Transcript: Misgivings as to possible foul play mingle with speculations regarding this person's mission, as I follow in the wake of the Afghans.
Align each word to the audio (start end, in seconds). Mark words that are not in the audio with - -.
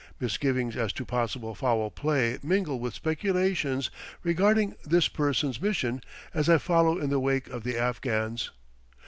Misgivings 0.19 0.75
as 0.75 0.91
to 0.93 1.05
possible 1.05 1.53
foul 1.53 1.91
play 1.91 2.39
mingle 2.41 2.79
with 2.79 2.95
speculations 2.95 3.91
regarding 4.23 4.75
this 4.83 5.07
person's 5.07 5.61
mission, 5.61 6.01
as 6.33 6.49
I 6.49 6.57
follow 6.57 6.97
in 6.97 7.11
the 7.11 7.19
wake 7.19 7.49
of 7.49 7.63
the 7.63 7.77
Afghans. 7.77 8.49